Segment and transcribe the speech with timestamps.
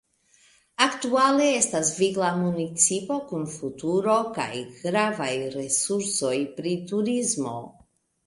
[0.85, 7.55] Aktuale estas vigla municipo kun futuro kaj gravaj resursoj pri turismo.